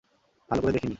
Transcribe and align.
ভালো 0.49 0.61
করে 0.61 0.71
দেখিনি! 0.71 0.89